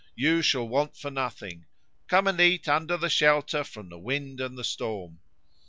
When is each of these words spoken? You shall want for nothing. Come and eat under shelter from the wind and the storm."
You 0.15 0.41
shall 0.41 0.67
want 0.67 0.97
for 0.97 1.11
nothing. 1.11 1.67
Come 2.07 2.25
and 2.25 2.41
eat 2.41 2.67
under 2.67 3.07
shelter 3.07 3.63
from 3.63 3.89
the 3.89 3.99
wind 3.99 4.41
and 4.41 4.57
the 4.57 4.63
storm." 4.63 5.19